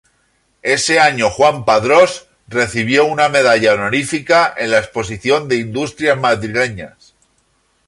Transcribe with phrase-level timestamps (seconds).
[0.63, 7.13] Ese año Juan Padrós recibió una medalla honorífica en la Exposición de Industrias Madrileñas.